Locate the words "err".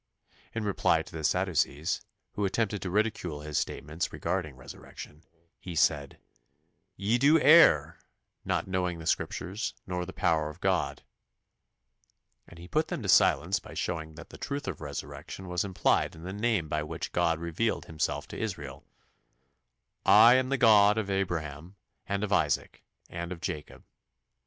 7.39-7.99